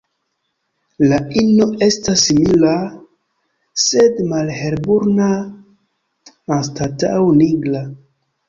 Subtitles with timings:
[1.11, 2.71] La ino estas simila,
[3.83, 5.29] sed malhelbruna
[6.59, 7.89] anstataŭ nigra.